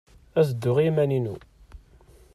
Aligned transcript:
Ad 0.39 0.45
dduɣ 0.51 0.77
i 0.79 0.83
yiman-inu. 0.85 1.35